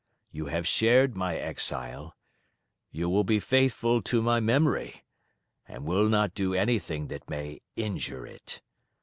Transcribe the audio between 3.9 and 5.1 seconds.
to my memory,